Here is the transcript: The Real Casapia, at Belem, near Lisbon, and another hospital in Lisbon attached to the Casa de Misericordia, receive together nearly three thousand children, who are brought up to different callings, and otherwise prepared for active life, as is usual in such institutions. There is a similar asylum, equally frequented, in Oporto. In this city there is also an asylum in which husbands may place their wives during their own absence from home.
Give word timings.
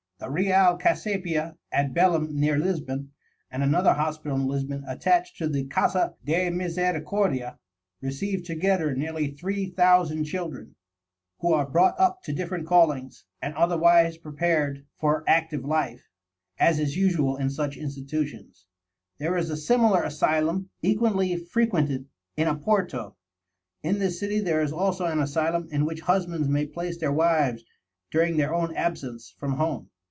The 0.19 0.29
Real 0.29 0.77
Casapia, 0.77 1.55
at 1.71 1.95
Belem, 1.95 2.35
near 2.39 2.55
Lisbon, 2.55 3.11
and 3.49 3.63
another 3.63 3.93
hospital 3.93 4.37
in 4.37 4.45
Lisbon 4.45 4.83
attached 4.85 5.35
to 5.39 5.47
the 5.47 5.65
Casa 5.65 6.13
de 6.23 6.51
Misericordia, 6.51 7.57
receive 8.03 8.43
together 8.43 8.93
nearly 8.93 9.31
three 9.31 9.71
thousand 9.71 10.25
children, 10.25 10.75
who 11.39 11.51
are 11.51 11.67
brought 11.67 11.99
up 11.99 12.21
to 12.25 12.33
different 12.33 12.67
callings, 12.67 13.25
and 13.41 13.55
otherwise 13.55 14.17
prepared 14.17 14.85
for 14.93 15.23
active 15.27 15.65
life, 15.65 16.03
as 16.59 16.77
is 16.79 16.95
usual 16.95 17.35
in 17.35 17.49
such 17.49 17.75
institutions. 17.75 18.67
There 19.17 19.35
is 19.35 19.49
a 19.49 19.57
similar 19.57 20.03
asylum, 20.03 20.69
equally 20.83 21.35
frequented, 21.35 22.05
in 22.37 22.47
Oporto. 22.47 23.15
In 23.81 23.97
this 23.97 24.19
city 24.19 24.39
there 24.39 24.61
is 24.61 24.71
also 24.71 25.05
an 25.07 25.19
asylum 25.19 25.67
in 25.71 25.83
which 25.83 26.01
husbands 26.01 26.47
may 26.47 26.67
place 26.67 26.99
their 26.99 27.11
wives 27.11 27.63
during 28.11 28.37
their 28.37 28.53
own 28.53 28.75
absence 28.75 29.33
from 29.39 29.53
home. 29.53 29.89